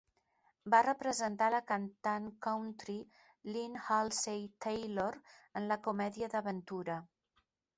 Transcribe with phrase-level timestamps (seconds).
[0.73, 2.95] Va representar la cantant country
[3.51, 5.21] Lynn Halsey-Taylor
[5.63, 6.99] en la comèdia d'aventura.